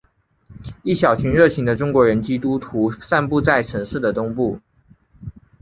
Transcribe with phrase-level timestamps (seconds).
[0.81, 4.59] 一小群热情的中国人基督徒散布在城市的东部。